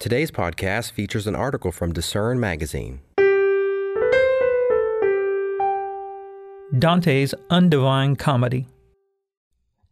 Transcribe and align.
Today's 0.00 0.30
podcast 0.30 0.92
features 0.92 1.26
an 1.26 1.36
article 1.36 1.70
from 1.70 1.92
Discern 1.92 2.40
Magazine. 2.40 3.00
Dante's 6.78 7.34
Undivine 7.50 8.18
Comedy. 8.18 8.66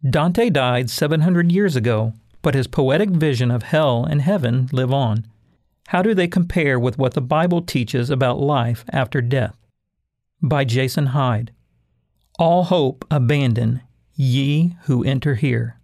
Dante 0.08 0.48
died 0.48 0.88
700 0.88 1.52
years 1.52 1.76
ago, 1.76 2.14
but 2.40 2.54
his 2.54 2.66
poetic 2.66 3.10
vision 3.10 3.50
of 3.50 3.64
hell 3.64 4.02
and 4.02 4.22
heaven 4.22 4.70
live 4.72 4.94
on. 4.94 5.26
How 5.88 6.00
do 6.00 6.14
they 6.14 6.26
compare 6.26 6.80
with 6.80 6.96
what 6.96 7.12
the 7.12 7.20
Bible 7.20 7.60
teaches 7.60 8.08
about 8.08 8.40
life 8.40 8.86
after 8.90 9.20
death? 9.20 9.58
By 10.40 10.64
Jason 10.64 11.08
Hyde. 11.08 11.52
All 12.38 12.64
hope 12.64 13.04
abandon, 13.10 13.82
ye 14.14 14.74
who 14.84 15.04
enter 15.04 15.34
here. 15.34 15.77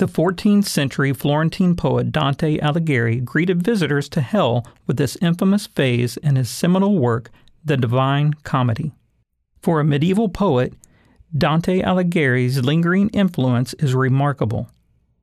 The 0.00 0.06
14th 0.06 0.64
century 0.64 1.12
Florentine 1.12 1.76
poet 1.76 2.10
Dante 2.10 2.56
Alighieri 2.60 3.22
greeted 3.22 3.62
visitors 3.62 4.08
to 4.08 4.22
hell 4.22 4.66
with 4.86 4.96
this 4.96 5.18
infamous 5.20 5.66
phase 5.66 6.16
in 6.16 6.36
his 6.36 6.48
seminal 6.48 6.98
work, 6.98 7.30
The 7.62 7.76
Divine 7.76 8.32
Comedy. 8.42 8.92
For 9.60 9.78
a 9.78 9.84
medieval 9.84 10.30
poet, 10.30 10.72
Dante 11.36 11.82
Alighieri's 11.82 12.64
lingering 12.64 13.10
influence 13.10 13.74
is 13.74 13.94
remarkable. 13.94 14.70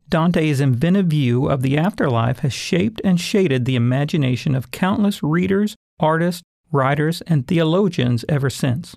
Dante's 0.10 0.62
inventive 0.62 1.08
view 1.08 1.50
of 1.50 1.64
the 1.64 1.76
afterlife 1.76 2.42
has 2.42 2.54
shaped 2.54 3.02
and 3.04 3.20
shaded 3.20 3.66
the 3.66 3.76
imagination 3.76 4.54
of 4.54 4.70
countless 4.70 5.23
readers, 5.23 5.76
artists, 6.00 6.44
writers, 6.72 7.22
and 7.22 7.48
theologians 7.48 8.23
ever 8.30 8.52
since. 8.52 8.96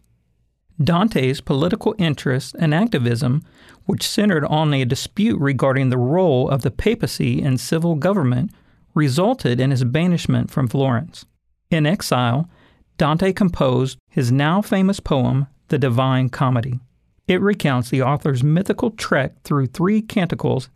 Dante's 0.82 1.40
political 1.40 1.94
interests 1.98 2.54
and 2.58 2.74
activism, 2.74 3.42
which 3.84 4.08
centered 4.08 4.44
on 4.46 4.72
a 4.72 4.84
dispute 4.84 5.38
regarding 5.38 5.90
the 5.90 5.98
role 5.98 6.48
of 6.48 6.62
the 6.62 6.70
papacy 6.70 7.42
in 7.42 7.58
civil 7.58 7.96
government, 7.96 8.50
resulted 8.94 9.60
in 9.60 9.70
his 9.70 9.84
banishment 9.84 10.50
from 10.50 10.68
Florence. 10.68 11.26
In 11.70 11.86
exile, 11.86 12.48
Dante 12.96 13.32
composed 13.32 13.98
his 14.08 14.32
now 14.32 14.60
famous 14.60 15.00
poem, 15.00 15.46
The 15.68 15.78
Divine 15.78 16.28
Comedy. 16.28 16.80
It 17.26 17.40
recounts 17.40 17.90
the 17.90 18.02
author's 18.02 18.42
mythical 18.42 18.90
trek 18.90 19.42
through 19.44 19.66
three 19.66 20.02
canticles 20.02 20.68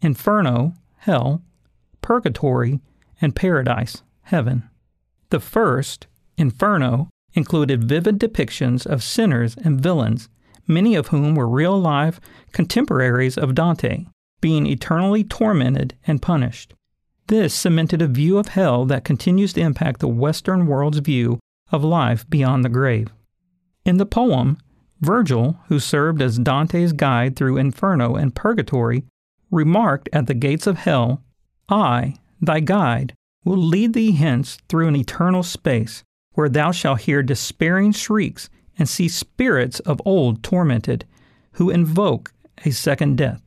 Inferno, 0.00 0.74
hell, 0.98 1.42
purgatory, 2.02 2.80
and 3.20 3.34
paradise, 3.34 4.02
heaven. 4.22 4.68
The 5.30 5.40
first, 5.40 6.06
Inferno, 6.36 7.08
included 7.36 7.84
vivid 7.84 8.18
depictions 8.18 8.86
of 8.86 9.02
sinners 9.02 9.56
and 9.62 9.80
villains, 9.80 10.28
many 10.66 10.94
of 10.94 11.08
whom 11.08 11.34
were 11.34 11.48
real 11.48 11.78
life 11.78 12.18
contemporaries 12.52 13.38
of 13.38 13.54
Dante, 13.54 14.06
being 14.40 14.66
eternally 14.66 15.22
tormented 15.22 15.94
and 16.06 16.22
punished. 16.22 16.74
This 17.28 17.54
cemented 17.54 18.00
a 18.00 18.08
view 18.08 18.38
of 18.38 18.48
hell 18.48 18.84
that 18.86 19.04
continues 19.04 19.52
to 19.52 19.60
impact 19.60 20.00
the 20.00 20.08
Western 20.08 20.66
world's 20.66 20.98
view 20.98 21.38
of 21.70 21.84
life 21.84 22.28
beyond 22.28 22.64
the 22.64 22.68
grave. 22.68 23.08
In 23.84 23.98
the 23.98 24.06
poem, 24.06 24.56
Virgil, 25.00 25.58
who 25.68 25.78
served 25.78 26.22
as 26.22 26.38
Dante's 26.38 26.92
guide 26.92 27.36
through 27.36 27.58
Inferno 27.58 28.14
and 28.14 28.34
Purgatory, 28.34 29.04
remarked 29.50 30.08
at 30.12 30.26
the 30.26 30.34
gates 30.34 30.66
of 30.66 30.78
hell, 30.78 31.22
I, 31.68 32.14
thy 32.40 32.60
guide, 32.60 33.14
will 33.44 33.58
lead 33.58 33.92
thee 33.92 34.12
hence 34.12 34.58
through 34.68 34.88
an 34.88 34.96
eternal 34.96 35.42
space, 35.42 36.02
where 36.36 36.48
thou 36.48 36.70
shalt 36.70 37.00
hear 37.00 37.22
despairing 37.22 37.90
shrieks 37.90 38.48
and 38.78 38.88
see 38.88 39.08
spirits 39.08 39.80
of 39.80 40.00
old 40.04 40.42
tormented, 40.42 41.04
who 41.52 41.70
invoke 41.70 42.32
a 42.64 42.70
second 42.70 43.16
death. 43.16 43.42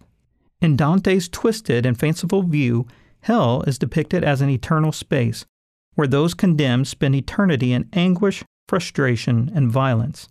In 0.59 0.75
Dante's 0.75 1.29
twisted 1.29 1.85
and 1.85 1.97
fanciful 1.97 2.43
view, 2.43 2.87
hell 3.21 3.61
is 3.67 3.79
depicted 3.79 4.23
as 4.23 4.41
an 4.41 4.49
eternal 4.49 4.91
space, 4.91 5.45
where 5.93 6.07
those 6.07 6.33
condemned 6.33 6.87
spend 6.87 7.15
eternity 7.15 7.73
in 7.73 7.87
anguish, 7.93 8.43
frustration, 8.67 9.51
and 9.53 9.71
violence. 9.71 10.27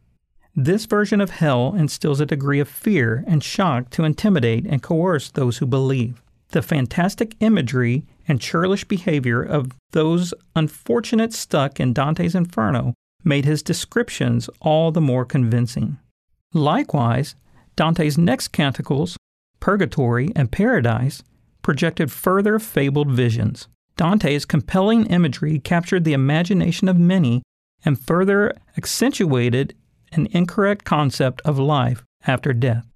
This 0.56 0.86
version 0.86 1.20
of 1.20 1.30
hell 1.30 1.74
instills 1.76 2.20
a 2.20 2.26
degree 2.26 2.58
of 2.58 2.68
fear 2.68 3.22
and 3.28 3.42
shock 3.42 3.90
to 3.90 4.04
intimidate 4.04 4.66
and 4.66 4.82
coerce 4.82 5.30
those 5.30 5.58
who 5.58 5.66
believe. 5.66 6.20
The 6.50 6.62
fantastic 6.62 7.36
imagery 7.40 8.06
and 8.26 8.40
churlish 8.40 8.84
behavior 8.84 9.42
of 9.42 9.72
those 9.92 10.32
unfortunates 10.56 11.38
stuck 11.38 11.78
in 11.78 11.92
Dante's 11.92 12.34
Inferno 12.34 12.94
made 13.24 13.44
his 13.44 13.62
descriptions 13.62 14.48
all 14.60 14.90
the 14.90 15.00
more 15.00 15.24
convincing. 15.24 15.98
Likewise, 16.54 17.34
Dante's 17.76 18.16
next 18.16 18.48
canticles, 18.48 19.16
Purgatory 19.60 20.30
and 20.34 20.50
Paradise, 20.50 21.22
projected 21.62 22.10
further 22.10 22.58
fabled 22.58 23.10
visions. 23.10 23.68
Dante's 23.96 24.44
compelling 24.44 25.06
imagery 25.06 25.58
captured 25.58 26.04
the 26.04 26.12
imagination 26.12 26.88
of 26.88 26.98
many 26.98 27.42
and 27.84 28.00
further 28.00 28.54
accentuated 28.76 29.74
an 30.12 30.28
incorrect 30.30 30.84
concept 30.84 31.42
of 31.44 31.58
life 31.58 32.04
after 32.26 32.52
death. 32.52 32.86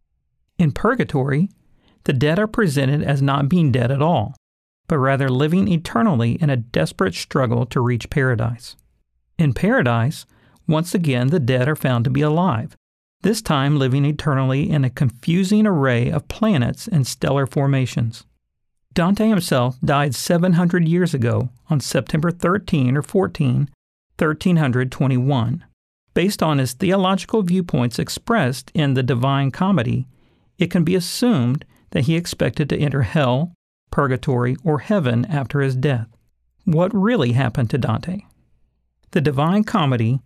In 0.58 0.72
purgatory, 0.72 1.48
the 2.04 2.12
dead 2.12 2.38
are 2.38 2.46
presented 2.46 3.02
as 3.02 3.22
not 3.22 3.48
being 3.48 3.72
dead 3.72 3.90
at 3.90 4.02
all, 4.02 4.34
but 4.88 4.98
rather 4.98 5.28
living 5.28 5.68
eternally 5.68 6.32
in 6.32 6.50
a 6.50 6.56
desperate 6.56 7.14
struggle 7.14 7.64
to 7.66 7.80
reach 7.80 8.10
paradise. 8.10 8.76
In 9.38 9.54
paradise, 9.54 10.26
once 10.66 10.94
again 10.94 11.28
the 11.28 11.40
dead 11.40 11.68
are 11.68 11.76
found 11.76 12.04
to 12.04 12.10
be 12.10 12.20
alive, 12.20 12.76
this 13.22 13.40
time 13.40 13.78
living 13.78 14.04
eternally 14.04 14.68
in 14.68 14.84
a 14.84 14.90
confusing 14.90 15.66
array 15.66 16.10
of 16.10 16.28
planets 16.28 16.88
and 16.88 17.06
stellar 17.06 17.46
formations. 17.46 18.24
Dante 18.94 19.28
himself 19.28 19.80
died 19.80 20.14
700 20.14 20.86
years 20.86 21.14
ago 21.14 21.48
on 21.70 21.80
September 21.80 22.30
13 22.30 22.96
or 22.96 23.02
14, 23.02 23.70
1321. 24.18 25.64
Based 26.14 26.42
on 26.42 26.58
his 26.58 26.74
theological 26.74 27.42
viewpoints 27.42 27.98
expressed 27.98 28.70
in 28.74 28.92
the 28.94 29.02
Divine 29.02 29.50
Comedy, 29.50 30.06
it 30.58 30.70
can 30.70 30.84
be 30.84 30.94
assumed 30.94 31.64
that 31.92 32.04
he 32.04 32.16
expected 32.16 32.68
to 32.68 32.78
enter 32.78 33.02
hell, 33.02 33.54
purgatory, 33.90 34.56
or 34.64 34.80
heaven 34.80 35.24
after 35.26 35.60
his 35.60 35.76
death. 35.76 36.08
What 36.64 36.92
really 36.94 37.32
happened 37.32 37.70
to 37.70 37.78
Dante? 37.78 38.22
The 39.12 39.20
Divine 39.20 39.64
Comedy, 39.64 40.20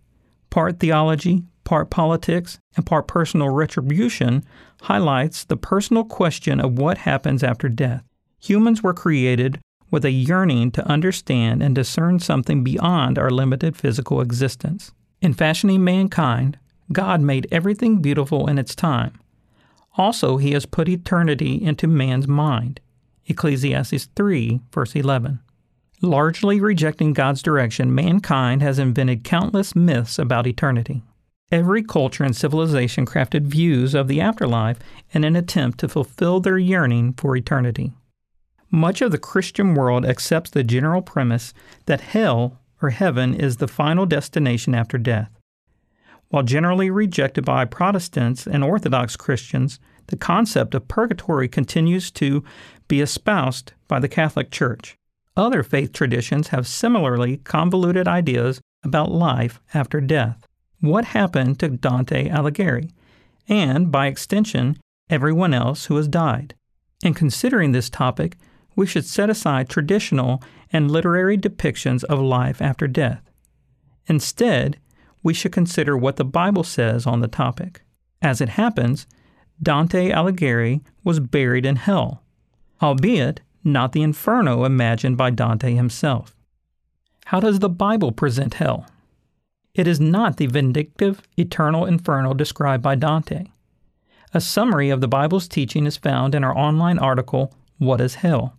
part 0.49 0.79
theology, 0.79 1.43
part 1.63 1.89
politics, 1.89 2.59
and 2.75 2.85
part 2.85 3.07
personal 3.07 3.49
retribution, 3.49 4.43
highlights 4.83 5.43
the 5.43 5.57
personal 5.57 6.03
question 6.03 6.59
of 6.59 6.77
what 6.77 6.99
happens 6.99 7.43
after 7.43 7.67
death. 7.67 8.03
Humans 8.39 8.81
were 8.81 8.93
created 8.93 9.59
with 9.91 10.05
a 10.05 10.11
yearning 10.11 10.71
to 10.71 10.87
understand 10.87 11.61
and 11.61 11.75
discern 11.75 12.19
something 12.19 12.63
beyond 12.63 13.17
our 13.17 13.29
limited 13.29 13.75
physical 13.75 14.21
existence. 14.21 14.91
In 15.21 15.33
fashioning 15.33 15.83
mankind, 15.83 16.57
God 16.91 17.21
made 17.21 17.47
everything 17.51 18.01
beautiful 18.01 18.47
in 18.47 18.57
its 18.57 18.75
time. 18.75 19.19
Also, 19.97 20.37
he 20.37 20.51
has 20.51 20.65
put 20.65 20.87
eternity 20.87 21.61
into 21.61 21.87
man's 21.87 22.27
mind. 22.27 22.79
Ecclesiastes 23.25 24.09
3, 24.15 24.61
verse 24.71 24.95
11. 24.95 25.39
Largely 26.01 26.61
rejecting 26.61 27.13
God's 27.13 27.41
direction, 27.41 27.93
mankind 27.93 28.61
has 28.61 28.77
invented 28.77 29.23
countless 29.23 29.75
myths 29.75 30.19
about 30.19 30.45
eternity. 30.45 31.03
Every 31.51 31.81
culture 31.81 32.23
and 32.23 32.35
civilization 32.35 33.05
crafted 33.05 33.43
views 33.43 33.95
of 33.95 34.07
the 34.07 34.21
afterlife 34.21 34.77
in 35.11 35.23
an 35.23 35.35
attempt 35.35 35.79
to 35.79 35.87
fulfill 35.87 36.39
their 36.39 36.57
yearning 36.57 37.13
for 37.13 37.35
eternity. 37.35 37.93
Much 38.69 39.01
of 39.01 39.11
the 39.11 39.17
Christian 39.17 39.73
world 39.73 40.05
accepts 40.05 40.49
the 40.49 40.63
general 40.63 41.01
premise 41.01 41.53
that 41.85 42.01
hell 42.01 42.59
or 42.81 42.89
heaven 42.89 43.33
is 43.33 43.57
the 43.57 43.67
final 43.67 44.05
destination 44.05 44.75
after 44.75 44.97
death. 44.97 45.31
While 46.29 46.43
generally 46.43 46.89
rejected 46.89 47.45
by 47.45 47.65
Protestants 47.65 48.45
and 48.45 48.63
Orthodox 48.63 49.15
Christians, 49.15 49.79
the 50.07 50.17
concept 50.17 50.75
of 50.75 50.87
purgatory 50.87 51.47
continues 51.47 52.11
to 52.11 52.43
be 52.87 53.01
espoused 53.01 53.73
by 53.87 53.99
the 53.99 54.09
Catholic 54.09 54.51
Church. 54.51 54.97
Other 55.35 55.63
faith 55.63 55.93
traditions 55.93 56.49
have 56.49 56.67
similarly 56.67 57.37
convoluted 57.37 58.07
ideas 58.07 58.59
about 58.83 59.11
life 59.11 59.61
after 59.73 60.01
death. 60.01 60.45
What 60.81 61.05
happened 61.05 61.59
to 61.59 61.69
Dante 61.69 62.29
Alighieri, 62.29 62.91
and 63.47 63.91
by 63.91 64.07
extension, 64.07 64.77
everyone 65.09 65.53
else 65.53 65.85
who 65.85 65.95
has 65.95 66.07
died? 66.07 66.55
In 67.03 67.13
considering 67.13 67.71
this 67.71 67.89
topic, 67.89 68.37
we 68.75 68.85
should 68.85 69.05
set 69.05 69.29
aside 69.29 69.69
traditional 69.69 70.41
and 70.71 70.91
literary 70.91 71.37
depictions 71.37 72.03
of 72.05 72.19
life 72.19 72.61
after 72.61 72.87
death. 72.87 73.21
Instead, 74.07 74.77
we 75.23 75.33
should 75.33 75.51
consider 75.51 75.97
what 75.97 76.15
the 76.15 76.25
Bible 76.25 76.63
says 76.63 77.05
on 77.05 77.21
the 77.21 77.27
topic. 77.27 77.81
As 78.21 78.41
it 78.41 78.49
happens, 78.49 79.07
Dante 79.61 80.11
Alighieri 80.11 80.81
was 81.03 81.19
buried 81.19 81.65
in 81.65 81.75
hell, 81.77 82.23
albeit 82.81 83.41
not 83.63 83.91
the 83.91 84.03
inferno 84.03 84.63
imagined 84.63 85.17
by 85.17 85.29
Dante 85.29 85.73
himself. 85.73 86.35
How 87.25 87.39
does 87.39 87.59
the 87.59 87.69
Bible 87.69 88.11
present 88.11 88.55
hell? 88.55 88.85
It 89.73 89.87
is 89.87 89.99
not 89.99 90.37
the 90.37 90.47
vindictive, 90.47 91.21
eternal 91.37 91.85
inferno 91.85 92.33
described 92.33 92.81
by 92.81 92.95
Dante. 92.95 93.47
A 94.33 94.41
summary 94.41 94.89
of 94.89 95.01
the 95.01 95.07
Bible's 95.07 95.47
teaching 95.47 95.85
is 95.85 95.97
found 95.97 96.33
in 96.33 96.43
our 96.43 96.57
online 96.57 96.99
article, 96.99 97.53
What 97.77 98.01
is 98.01 98.15
Hell? 98.15 98.57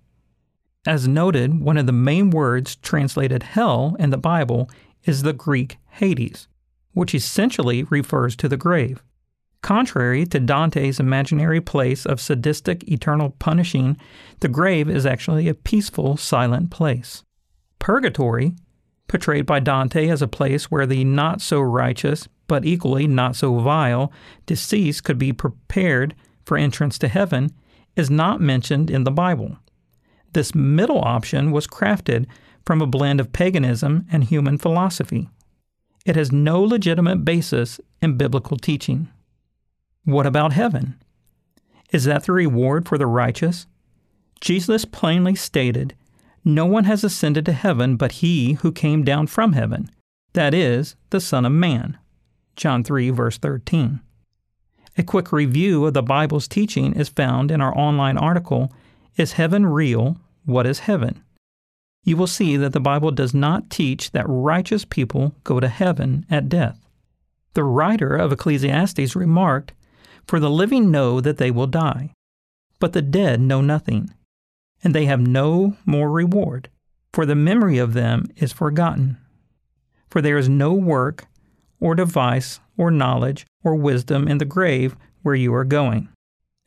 As 0.87 1.09
noted, 1.09 1.61
one 1.61 1.77
of 1.77 1.87
the 1.87 1.93
main 1.93 2.31
words 2.31 2.77
translated 2.77 3.43
hell 3.43 3.97
in 3.99 4.11
the 4.11 4.17
Bible 4.17 4.71
is 5.09 5.23
the 5.23 5.33
Greek 5.33 5.79
Hades, 5.93 6.49
which 6.93 7.15
essentially 7.15 7.85
refers 7.85 8.37
to 8.37 8.49
the 8.49 8.59
grave. 8.59 9.03
Contrary 9.63 10.27
to 10.27 10.39
Dante's 10.39 11.01
imaginary 11.01 11.61
place 11.61 12.05
of 12.05 12.21
sadistic 12.21 12.87
eternal 12.89 13.31
punishing, 13.39 13.97
the 14.41 14.49
grave 14.49 14.89
is 14.89 15.07
actually 15.07 15.49
a 15.49 15.55
peaceful, 15.55 16.17
silent 16.17 16.71
place. 16.71 17.25
Purgatory, 17.79 18.55
portrayed 19.09 19.47
by 19.47 19.59
Dante 19.59 20.09
as 20.09 20.21
a 20.21 20.29
place 20.29 20.71
where 20.71 20.87
the 20.87 21.05
not 21.05 21.41
so 21.41 21.61
righteous, 21.61 22.29
but 22.47 22.67
equally 22.67 23.07
not 23.07 23.35
so 23.35 23.59
vile, 23.59 24.13
deceased 24.45 25.05
could 25.05 25.19
be 25.19 25.33
prepared 25.33 26.15
for 26.45 26.59
entrance 26.59 26.99
to 26.99 27.09
heaven, 27.09 27.51
is 27.97 28.11
not 28.11 28.41
mentioned 28.41 28.91
in 28.91 29.05
the 29.05 29.11
Bible. 29.11 29.59
This 30.35 30.55
middle 30.55 31.01
option 31.01 31.51
was 31.51 31.67
crafted 31.67 32.27
from 32.69 32.83
a 32.83 32.87
blend 32.87 33.19
of 33.19 33.33
paganism 33.33 34.05
and 34.13 34.25
human 34.25 34.59
philosophy. 34.59 35.31
It 36.05 36.17
has 36.17 36.31
no 36.31 36.61
legitimate 36.61 37.25
basis 37.25 37.81
in 38.03 38.19
biblical 38.19 38.59
teaching. 38.59 39.09
What 40.05 40.27
about 40.27 40.53
heaven? 40.53 41.03
Is 41.93 42.05
that 42.05 42.25
the 42.25 42.33
reward 42.33 42.87
for 42.87 42.99
the 42.99 43.07
righteous? 43.07 43.67
Jesus 44.43 44.85
plainly 44.85 45.35
stated, 45.35 45.95
No 46.45 46.67
one 46.67 46.85
has 46.85 47.03
ascended 47.03 47.47
to 47.47 47.55
heaven 47.55 47.97
but 47.97 48.21
he 48.21 48.53
who 48.61 48.71
came 48.71 49.03
down 49.03 49.29
from 49.29 49.55
heaven, 49.55 49.91
that 50.35 50.53
is, 50.53 50.95
the 51.09 51.21
Son 51.21 51.47
of 51.47 51.53
Man. 51.53 51.97
John 52.55 52.85
3, 52.85 53.09
verse 53.09 53.39
13. 53.39 54.01
A 54.99 55.03
quick 55.03 55.33
review 55.33 55.87
of 55.87 55.95
the 55.95 56.03
Bible's 56.03 56.47
teaching 56.47 56.93
is 56.93 57.09
found 57.09 57.51
in 57.51 57.63
our 57.63 57.75
online 57.75 58.19
article, 58.19 58.71
Is 59.17 59.33
Heaven 59.33 59.65
Real? 59.65 60.19
What 60.45 60.67
is 60.67 60.81
Heaven? 60.81 61.25
You 62.05 62.17
will 62.17 62.27
see 62.27 62.57
that 62.57 62.73
the 62.73 62.81
Bible 62.81 63.11
does 63.11 63.35
not 63.35 63.71
teach 63.71 64.13
that 64.13 64.27
righteous 64.29 64.85
people 64.85 65.35
go 65.45 65.61
to 65.61 65.69
heaven 65.69 66.25
at 66.31 66.49
death. 66.49 66.79
The 67.55 67.65
writer 67.65 68.17
of 68.17 68.33
Ecclesiastes 68.33 69.17
remarked, 69.17 69.73
For 70.27 70.41
the 70.41 70.51
living 70.51 70.91
know 70.91 71.21
that 71.21 71.39
they 71.39 71.51
will 71.51 71.67
die, 71.67 72.13
but 72.79 72.93
the 72.93 73.03
dead 73.03 73.41
know 73.41 73.61
nothing, 73.61 74.15
and 74.83 74.95
they 74.95 75.07
have 75.07 75.21
no 75.21 75.77
more 75.85 76.11
reward, 76.11 76.71
for 77.13 77.27
the 77.27 77.35
memory 77.35 77.79
of 77.79 77.95
them 77.95 78.27
is 78.37 78.53
forgotten. 78.53 79.19
For 80.09 80.23
there 80.23 80.39
is 80.39 80.49
no 80.49 80.73
work, 80.73 81.27
or 81.81 81.95
device, 81.95 82.61
or 82.77 82.91
knowledge, 82.91 83.47
or 83.65 83.75
wisdom 83.75 84.29
in 84.29 84.39
the 84.39 84.45
grave 84.45 84.97
where 85.23 85.35
you 85.35 85.53
are 85.55 85.65
going. 85.65 86.09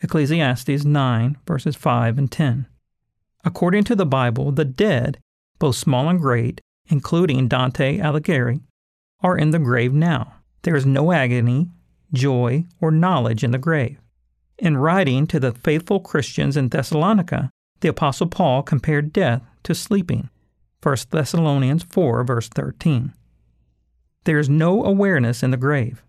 Ecclesiastes 0.02 0.84
9, 0.84 1.38
verses 1.48 1.76
5 1.76 2.18
and 2.18 2.32
10. 2.32 2.66
According 3.44 3.86
to 3.86 3.96
the 3.96 4.06
Bible, 4.06 4.52
the 4.52 4.66
dead, 4.66 5.20
both 5.60 5.76
small 5.76 6.10
and 6.10 6.20
great, 6.20 6.62
including 6.88 7.48
Dante 7.48 7.98
Alighieri, 7.98 8.62
are 9.22 9.38
in 9.38 9.52
the 9.52 9.60
grave 9.60 9.94
now. 9.94 10.36
There 10.64 10.76
is 10.76 10.86
no 10.86 11.12
agony, 11.12 11.70
joy, 12.14 12.66
or 12.80 12.92
knowledge 12.92 13.44
in 13.44 13.52
the 13.52 13.58
grave. 13.58 13.98
In 14.58 14.78
writing 14.78 15.26
to 15.28 15.40
the 15.40 15.54
faithful 15.54 16.00
Christians 16.00 16.56
in 16.56 16.70
Thessalonica, 16.70 17.50
the 17.80 17.88
Apostle 17.88 18.28
Paul 18.28 18.62
compared 18.62 19.12
death 19.12 19.42
to 19.64 19.74
sleeping. 19.74 20.30
1 20.84 20.98
Thessalonians 21.10 21.84
4, 21.84 22.24
verse 22.24 22.48
13. 22.50 23.14
There 24.24 24.38
is 24.38 24.50
no 24.50 24.84
awareness 24.84 25.42
in 25.42 25.50
the 25.50 25.58
grave. 25.58 26.04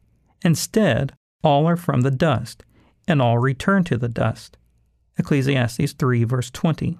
Instead, 0.44 1.14
all 1.42 1.66
are 1.66 1.76
from 1.76 2.02
the 2.02 2.10
dust, 2.10 2.64
and 3.08 3.22
all 3.22 3.38
return 3.38 3.84
to 3.84 3.96
the 3.96 4.08
dust. 4.08 4.58
Ecclesiastes 5.18 5.92
3, 5.92 6.24
verse 6.24 6.50
20. 6.50 6.98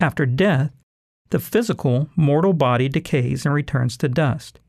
After 0.00 0.26
death, 0.26 0.72
the 1.30 1.38
physical, 1.38 2.08
mortal 2.16 2.52
body 2.52 2.88
decays 2.88 3.44
and 3.44 3.54
returns 3.54 3.96
to 3.98 4.08
dust. 4.08 4.60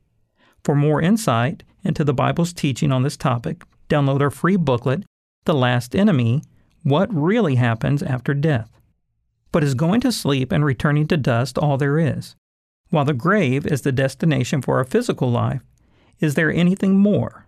For 0.64 0.74
more 0.74 1.00
insight 1.00 1.62
into 1.84 2.04
the 2.04 2.14
Bible's 2.14 2.52
teaching 2.52 2.90
on 2.90 3.02
this 3.02 3.16
topic, 3.16 3.64
download 3.88 4.20
our 4.20 4.30
free 4.30 4.56
booklet, 4.56 5.04
The 5.44 5.54
Last 5.54 5.94
Enemy 5.94 6.42
What 6.82 7.12
Really 7.12 7.56
Happens 7.56 8.02
After 8.02 8.34
Death. 8.34 8.70
But 9.52 9.62
is 9.62 9.74
going 9.74 10.00
to 10.00 10.12
sleep 10.12 10.52
and 10.52 10.64
returning 10.64 11.06
to 11.08 11.16
dust 11.16 11.58
all 11.58 11.76
there 11.76 11.98
is? 11.98 12.34
While 12.90 13.04
the 13.04 13.14
grave 13.14 13.66
is 13.66 13.82
the 13.82 13.92
destination 13.92 14.62
for 14.62 14.78
our 14.78 14.84
physical 14.84 15.30
life, 15.30 15.62
is 16.20 16.34
there 16.34 16.52
anything 16.52 16.98
more? 16.98 17.46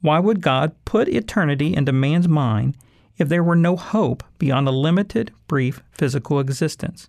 Why 0.00 0.18
would 0.18 0.40
God 0.40 0.74
put 0.84 1.08
eternity 1.08 1.74
into 1.74 1.92
man's 1.92 2.28
mind 2.28 2.76
if 3.22 3.28
there 3.28 3.44
were 3.44 3.56
no 3.56 3.76
hope 3.76 4.24
beyond 4.38 4.66
a 4.66 4.72
limited, 4.72 5.32
brief 5.46 5.80
physical 5.92 6.40
existence? 6.40 7.08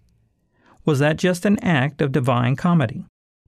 Was 0.86 1.00
that 1.00 1.18
just 1.18 1.44
an 1.44 1.58
act 1.64 2.04
of 2.04 2.12
divine 2.12 2.56
comedy? 2.56 3.06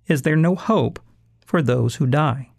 Is 0.08 0.24
there 0.24 0.36
no 0.36 0.56
hope 0.56 1.00
for 1.46 1.62
those 1.62 1.96
who 1.96 2.08
die? 2.08 2.50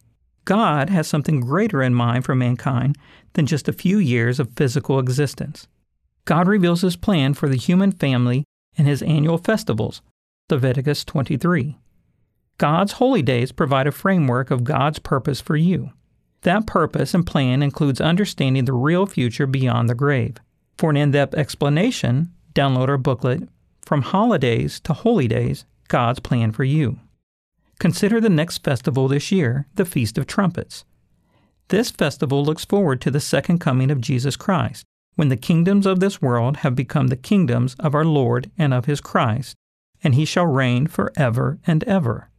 God 0.44 0.91
has 0.91 1.08
something 1.08 1.41
greater 1.41 1.82
in 1.82 1.93
mind 1.93 2.25
for 2.25 2.37
mankind 2.37 2.97
than 3.32 3.47
just 3.47 3.69
a 3.69 3.73
few 3.73 3.99
years 3.99 4.38
of 4.38 4.55
physical 4.55 5.00
existence. 5.00 5.67
God 6.25 6.47
reveals 6.47 6.82
his 6.82 6.94
plan 6.94 7.35
for 7.35 7.49
the 7.49 7.56
human 7.56 7.91
family 7.91 8.44
in 8.76 8.87
his 8.87 9.02
annual 9.02 9.38
festivals, 9.38 10.02
Leviticus 10.49 11.05
23. 11.05 11.79
God's 12.59 12.93
holy 12.93 13.23
days 13.23 13.50
provide 13.50 13.88
a 13.88 13.93
framework 13.93 14.52
of 14.52 14.62
God's 14.62 15.00
purpose 15.00 15.41
for 15.41 15.56
you. 15.56 15.91
That 16.46 16.64
purpose 16.64 17.12
and 17.12 17.26
plan 17.26 17.60
includes 17.60 18.00
understanding 18.00 18.66
the 18.66 18.72
real 18.72 19.04
future 19.04 19.48
beyond 19.48 19.88
the 19.88 19.96
grave. 19.96 20.37
For 20.78 20.90
an 20.90 20.96
in 20.96 21.10
depth 21.10 21.34
explanation, 21.34 22.31
download 22.54 22.88
our 22.88 22.96
booklet, 22.96 23.48
From 23.82 24.02
Holidays 24.02 24.78
to 24.84 24.93
Holy 24.93 25.26
Days 25.26 25.64
God's 25.88 26.20
Plan 26.20 26.52
for 26.52 26.62
You. 26.62 27.00
Consider 27.81 28.20
the 28.20 28.28
next 28.28 28.62
festival 28.62 29.08
this 29.08 29.32
year, 29.32 29.66
the 29.75 29.84
Feast 29.84 30.19
of 30.19 30.28
Trumpets. 30.28 30.84
This 31.66 31.90
festival 31.90 32.44
looks 32.44 32.64
forward 32.64 33.00
to 33.00 33.10
the 33.10 33.19
second 33.19 33.58
coming 33.58 33.90
of 33.90 34.00
Jesus 34.00 34.37
Christ, 34.37 34.84
when 35.16 35.31
the 35.31 35.37
kingdoms 35.37 35.84
of 35.84 35.99
this 35.99 36.22
world 36.22 36.58
have 36.58 36.76
become 36.76 37.08
the 37.08 37.16
kingdoms 37.16 37.75
of 37.81 37.92
our 37.92 38.04
Lord 38.04 38.52
and 38.56 38.72
of 38.72 38.84
his 38.84 39.00
Christ, 39.00 39.56
and 40.00 40.14
he 40.14 40.25
shall 40.25 40.46
reign 40.46 40.87
for 40.87 41.12
ever 41.16 41.58
and 41.66 41.82
ever. 41.88 42.31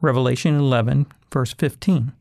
Revelation 0.00 0.56
11, 0.56 1.06
verse 1.30 1.54
15. 1.54 2.12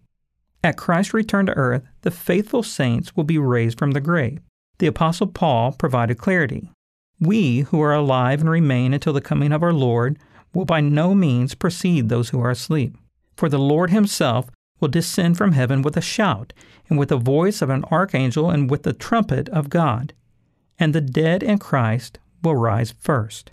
At 0.66 0.78
Christ's 0.78 1.14
return 1.14 1.46
to 1.46 1.54
earth, 1.54 1.84
the 2.02 2.10
faithful 2.10 2.64
saints 2.64 3.16
will 3.16 3.24
be 3.24 3.38
raised 3.38 3.78
from 3.78 3.92
the 3.92 4.02
grave. 4.02 4.40
The 4.80 4.88
Apostle 4.88 5.28
Paul 5.28 5.74
provided 5.74 6.18
clarity. 6.18 6.72
We 7.20 7.60
who 7.60 7.80
are 7.82 7.94
alive 7.94 8.42
and 8.42 8.50
remain 8.50 8.92
until 8.92 9.14
the 9.14 9.22
coming 9.22 9.52
of 9.52 9.62
our 9.62 9.72
Lord 9.72 10.18
will 10.56 10.66
by 10.66 10.82
no 10.82 11.14
means 11.14 11.54
precede 11.54 12.10
those 12.10 12.30
who 12.30 12.42
are 12.42 12.50
asleep. 12.50 12.98
For 13.38 13.48
the 13.48 13.60
Lord 13.60 13.92
himself 13.92 14.50
will 14.80 14.88
descend 14.88 15.38
from 15.38 15.52
heaven 15.52 15.84
with 15.84 15.98
a 15.98 16.02
shout, 16.02 16.52
and 16.90 16.98
with 16.98 17.10
the 17.10 17.18
voice 17.18 17.62
of 17.62 17.69
an 17.69 17.84
archangel, 17.92 18.50
and 18.50 18.68
with 18.68 18.81
the 18.81 18.94
trumpet 18.94 19.48
of 19.50 19.69
God. 19.69 20.14
And 20.80 20.95
the 20.95 21.00
dead 21.00 21.44
in 21.44 21.60
Christ 21.60 22.18
will 22.42 22.56
rise 22.56 22.95
first. 23.00 23.52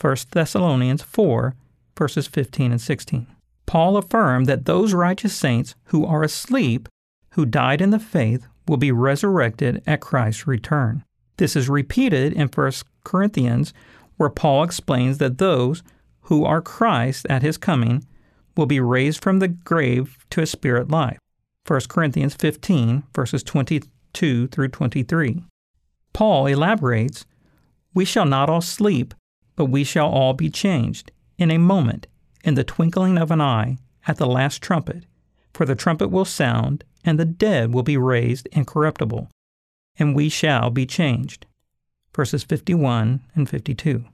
1 0.00 0.16
Thessalonians 0.32 1.02
4, 1.02 1.54
verses 1.96 2.26
15 2.26 2.72
and 2.72 2.80
16. 2.80 3.28
Paul 3.70 3.96
affirmed 3.96 4.46
that 4.46 4.64
those 4.64 4.94
righteous 4.94 5.32
saints 5.32 5.76
who 5.84 6.04
are 6.04 6.24
asleep, 6.24 6.88
who 7.34 7.46
died 7.46 7.80
in 7.80 7.90
the 7.90 8.00
faith, 8.00 8.48
will 8.66 8.78
be 8.78 8.90
resurrected 8.90 9.80
at 9.86 10.00
Christ's 10.00 10.48
return. 10.48 11.04
This 11.36 11.54
is 11.54 11.68
repeated 11.68 12.32
in 12.32 12.48
1 12.48 12.72
Corinthians, 13.04 13.72
where 14.16 14.28
Paul 14.28 14.64
explains 14.64 15.18
that 15.18 15.38
those 15.38 15.84
who 16.22 16.44
are 16.44 16.60
Christ 16.60 17.28
at 17.30 17.42
his 17.42 17.56
coming 17.56 18.04
will 18.56 18.66
be 18.66 18.80
raised 18.80 19.22
from 19.22 19.38
the 19.38 19.46
grave 19.46 20.18
to 20.30 20.42
a 20.42 20.46
spirit 20.46 20.90
life. 20.90 21.20
1 21.64 21.82
Corinthians 21.88 22.34
15, 22.34 23.04
verses 23.14 23.44
22 23.44 24.48
through 24.48 24.68
23. 24.68 25.44
Paul 26.12 26.46
elaborates 26.46 27.24
We 27.94 28.04
shall 28.04 28.26
not 28.26 28.50
all 28.50 28.62
sleep, 28.62 29.14
but 29.54 29.66
we 29.66 29.84
shall 29.84 30.08
all 30.08 30.32
be 30.32 30.50
changed 30.50 31.12
in 31.38 31.52
a 31.52 31.58
moment 31.58 32.08
in 32.44 32.54
the 32.54 32.64
twinkling 32.64 33.18
of 33.18 33.30
an 33.30 33.40
eye, 33.40 33.78
at 34.06 34.16
the 34.16 34.26
last 34.26 34.62
trumpet. 34.62 35.04
For 35.52 35.66
the 35.66 35.74
trumpet 35.74 36.08
will 36.08 36.24
sound, 36.24 36.84
and 37.04 37.18
the 37.18 37.24
dead 37.24 37.74
will 37.74 37.82
be 37.82 37.96
raised 37.96 38.48
incorruptible, 38.52 39.28
and 39.98 40.14
we 40.14 40.28
shall 40.28 40.70
be 40.70 40.86
changed. 40.86 41.46
Verses 42.14 42.42
51 42.44 43.20
and 43.34 43.48
52. 43.48 44.04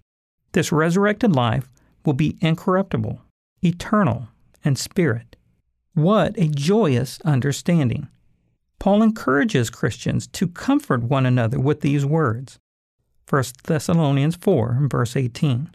This 0.53 0.73
resurrected 0.73 1.35
life 1.35 1.69
will 2.05 2.15
be 2.15 2.39
incorruptible, 2.41 3.21
eternal, 3.63 4.29
and 4.65 4.79
spirit. 4.79 5.37
What 5.95 6.35
a 6.39 6.49
joyous 6.49 7.21
understanding! 7.25 8.09
Paul 8.79 9.03
encourages 9.03 9.71
Christians 9.71 10.27
to 10.29 10.49
comfort 10.49 11.03
one 11.03 11.27
another 11.27 11.59
with 11.59 11.81
these 11.81 12.05
words. 12.05 12.59
1 13.29 13.45
Thessalonians 13.65 14.37
4, 14.37 14.79
verse 14.83 15.17
18. 15.17 15.71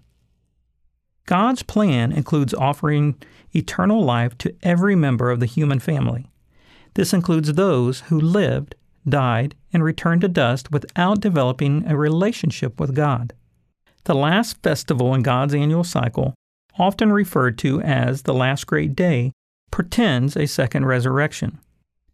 God's 1.25 1.63
plan 1.63 2.11
includes 2.11 2.53
offering 2.53 3.15
eternal 3.53 4.03
life 4.03 4.37
to 4.39 4.55
every 4.63 4.95
member 4.95 5.31
of 5.31 5.39
the 5.39 5.45
human 5.45 5.79
family. 5.79 6.29
This 6.93 7.13
includes 7.13 7.53
those 7.53 8.01
who 8.01 8.19
lived, 8.19 8.75
died, 9.07 9.55
and 9.71 9.83
returned 9.83 10.21
to 10.21 10.27
dust 10.27 10.71
without 10.71 11.21
developing 11.21 11.85
a 11.87 11.95
relationship 11.95 12.79
with 12.79 12.95
God. 12.95 13.33
The 14.03 14.15
last 14.15 14.61
festival 14.63 15.13
in 15.13 15.21
God's 15.21 15.53
annual 15.53 15.83
cycle, 15.83 16.33
often 16.77 17.11
referred 17.11 17.57
to 17.59 17.81
as 17.81 18.23
the 18.23 18.33
last 18.33 18.65
great 18.65 18.95
day, 18.95 19.31
pretends 19.69 20.35
a 20.35 20.47
second 20.47 20.85
resurrection. 20.85 21.59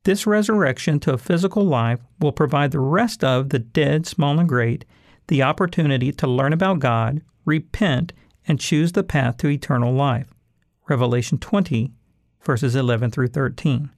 This 0.04 0.28
resurrection 0.28 1.00
to 1.02 1.14
a 1.14 1.18
physical 1.18 1.66
life 1.66 2.00
will 2.20 2.32
provide 2.32 2.72
the 2.72 2.80
rest 2.80 3.24
of 3.24 3.50
the 3.50 3.60
dead, 3.60 4.06
small 4.06 4.40
and 4.40 4.48
great, 4.48 4.86
the 5.28 5.44
opportunity 5.44 6.12
to 6.14 6.28
learn 6.28 6.54
about 6.54 6.80
God, 6.80 7.22
repent, 7.46 8.14
and 8.48 8.60
choose 8.60 8.94
the 8.94 9.04
path 9.04 9.38
to 9.38 9.50
eternal 9.50 9.94
life. 9.94 10.34
Revelation 10.88 11.38
20, 11.38 11.92
verses 12.42 12.76
11 12.76 13.12
through 13.12 13.28
13. 13.28 13.90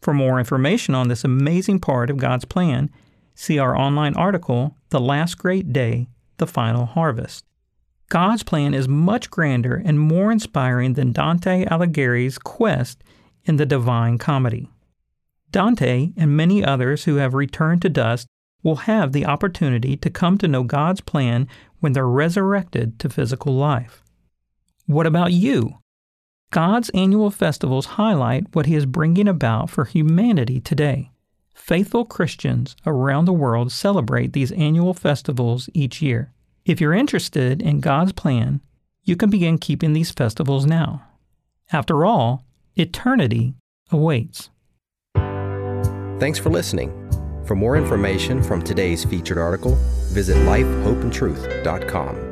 For 0.00 0.14
more 0.14 0.38
information 0.38 0.94
on 0.94 1.08
this 1.08 1.24
amazing 1.24 1.80
part 1.80 2.08
of 2.08 2.18
God's 2.18 2.44
plan, 2.44 2.90
see 3.34 3.58
our 3.58 3.76
online 3.76 4.14
article, 4.14 4.76
The 4.90 5.00
Last 5.00 5.36
Great 5.36 5.72
Day, 5.72 6.06
The 6.36 6.46
Final 6.46 6.86
Harvest. 6.86 7.44
God's 8.08 8.42
plan 8.42 8.72
is 8.72 8.88
much 8.88 9.30
grander 9.30 9.82
and 9.84 10.00
more 10.00 10.32
inspiring 10.32 10.94
than 10.94 11.12
Dante 11.12 11.66
Alighieri's 11.66 12.38
quest 12.38 13.02
in 13.44 13.56
the 13.56 13.66
Divine 13.66 14.18
Comedy. 14.18 14.70
Dante 15.50 16.12
and 16.16 16.36
many 16.36 16.64
others 16.64 17.04
who 17.04 17.16
have 17.16 17.34
returned 17.34 17.82
to 17.82 17.88
dust 17.88 18.26
will 18.62 18.76
have 18.76 19.12
the 19.12 19.26
opportunity 19.26 19.96
to 19.96 20.10
come 20.10 20.38
to 20.38 20.48
know 20.48 20.62
God's 20.62 21.00
plan 21.00 21.48
when 21.80 21.92
they're 21.92 22.06
resurrected 22.06 22.98
to 22.98 23.08
physical 23.08 23.54
life. 23.54 24.02
What 24.86 25.06
about 25.06 25.32
you? 25.32 25.78
God's 26.50 26.90
annual 26.90 27.30
festivals 27.30 27.86
highlight 27.86 28.54
what 28.54 28.66
He 28.66 28.74
is 28.74 28.86
bringing 28.86 29.28
about 29.28 29.68
for 29.68 29.84
humanity 29.84 30.60
today. 30.60 31.10
Faithful 31.54 32.04
Christians 32.06 32.74
around 32.86 33.26
the 33.26 33.32
world 33.32 33.70
celebrate 33.70 34.32
these 34.32 34.52
annual 34.52 34.94
festivals 34.94 35.68
each 35.74 36.00
year. 36.00 36.32
If 36.64 36.80
you're 36.80 36.94
interested 36.94 37.60
in 37.60 37.80
God's 37.80 38.12
plan, 38.12 38.62
you 39.04 39.16
can 39.16 39.28
begin 39.28 39.58
keeping 39.58 39.92
these 39.92 40.10
festivals 40.10 40.64
now. 40.64 41.02
After 41.72 42.04
all, 42.04 42.44
eternity 42.76 43.54
awaits. 43.90 44.48
Thanks 46.18 46.38
for 46.38 46.50
listening. 46.50 46.90
For 47.44 47.54
more 47.54 47.76
information 47.76 48.42
from 48.42 48.62
today's 48.62 49.04
featured 49.04 49.38
article, 49.38 49.78
visit 50.08 50.36
lifehopeandtruth.com. 50.36 52.27